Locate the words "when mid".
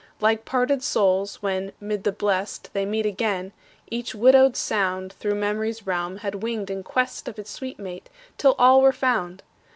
1.43-2.05